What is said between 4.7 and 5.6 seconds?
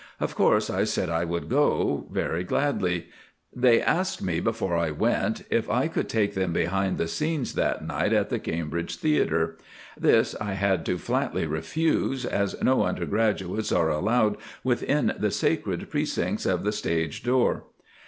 I went